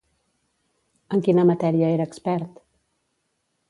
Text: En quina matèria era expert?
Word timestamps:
En 1.17 1.23
quina 1.29 1.45
matèria 1.51 1.93
era 1.99 2.11
expert? 2.13 2.61